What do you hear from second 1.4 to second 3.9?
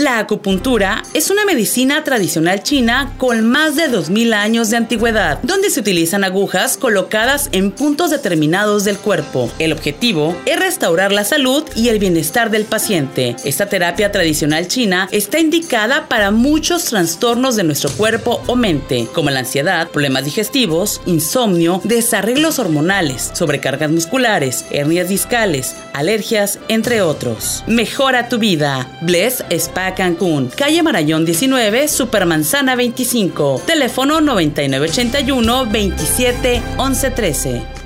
medicina tradicional china con más de